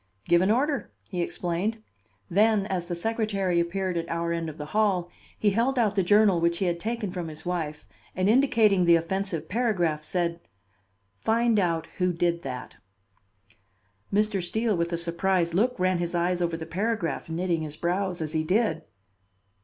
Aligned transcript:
"Give 0.27 0.41
an 0.41 0.49
order," 0.49 0.89
he 1.11 1.21
explained; 1.21 1.83
then, 2.27 2.65
as 2.65 2.87
the 2.87 2.95
secretary 2.95 3.59
appeared 3.59 3.97
at 3.97 4.09
our 4.09 4.33
end 4.33 4.49
of 4.49 4.57
the 4.57 4.65
hall, 4.73 5.11
he 5.37 5.51
held 5.51 5.77
out 5.77 5.93
the 5.95 6.01
journal 6.01 6.41
which 6.41 6.57
he 6.57 6.65
had 6.65 6.79
taken 6.79 7.11
from 7.11 7.27
his 7.27 7.45
wife 7.45 7.85
and 8.15 8.27
indicating 8.27 8.85
the 8.85 8.95
offensive 8.95 9.47
paragraph, 9.47 10.03
said: 10.03 10.39
"Find 11.19 11.59
out 11.59 11.85
who 11.99 12.13
did 12.13 12.41
that." 12.41 12.77
Mr. 14.11 14.41
Steele 14.41 14.75
with 14.75 14.91
a 14.91 14.97
surprised 14.97 15.53
look 15.53 15.77
ran 15.79 15.99
his 15.99 16.15
eyes 16.15 16.41
over 16.41 16.57
the 16.57 16.65
paragraph, 16.65 17.29
knitting 17.29 17.61
his 17.61 17.77
brows 17.77 18.21
as 18.21 18.33
he 18.33 18.43
did. 18.43 18.81